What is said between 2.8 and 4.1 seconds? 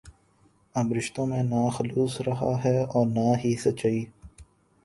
اور نہ ہی سچائی